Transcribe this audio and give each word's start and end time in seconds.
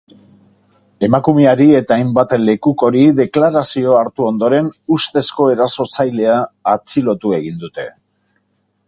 Emakumeari 1.07 1.67
eta 1.79 1.97
hainbat 1.99 2.33
lekukori 2.47 3.03
deklarazioa 3.19 3.99
hartu 4.05 4.27
ondoren, 4.31 4.73
ustezko 4.97 5.51
erasotzailea 5.57 6.43
atxilotu 6.75 7.37
egin 7.43 7.65
dute. 7.67 7.91